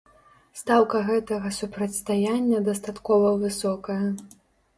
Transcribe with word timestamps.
Стаўка 0.59 1.01
гэтага 1.09 1.51
супрацьстаяння 1.57 2.63
дастаткова 2.71 3.29
высокая. 3.45 4.01